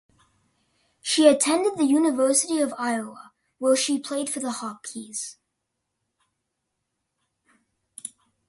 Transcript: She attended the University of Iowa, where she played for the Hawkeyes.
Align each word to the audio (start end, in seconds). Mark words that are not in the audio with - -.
She 1.03 1.27
attended 1.27 1.77
the 1.77 1.85
University 1.85 2.57
of 2.57 2.73
Iowa, 2.75 3.33
where 3.59 3.75
she 3.75 3.99
played 3.99 4.31
for 4.31 4.39
the 4.39 4.49
Hawkeyes. 4.49 5.35